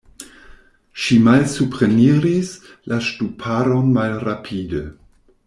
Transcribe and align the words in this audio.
Ŝi 1.01 1.17
malsupreniris 1.27 2.55
la 2.93 2.99
ŝtuparon 3.09 3.93
malrapide. 4.01 4.83